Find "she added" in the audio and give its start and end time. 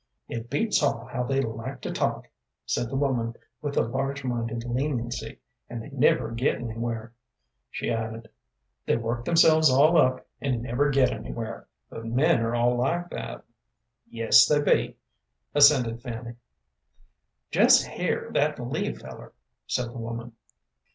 7.69-8.27